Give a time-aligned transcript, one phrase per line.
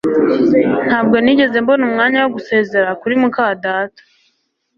[0.87, 4.01] Ntabwo nigeze mbona umwanya wo gusezera kuri muka data